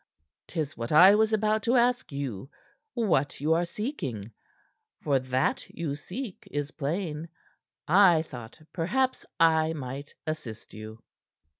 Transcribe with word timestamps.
"Tis 0.47 0.75
what 0.75 0.91
I 0.91 1.13
was 1.13 1.31
about 1.31 1.61
to 1.61 1.75
ask 1.75 2.11
you 2.11 2.49
what 2.95 3.39
you 3.39 3.53
are 3.53 3.65
seeking; 3.65 4.31
for 4.99 5.19
that 5.19 5.69
you 5.69 5.93
seek 5.93 6.47
is 6.49 6.71
plain. 6.71 7.29
I 7.87 8.23
thought 8.23 8.59
perhaps 8.73 9.27
I 9.39 9.73
might 9.73 10.15
assist 10.25 10.73
you." 10.73 11.03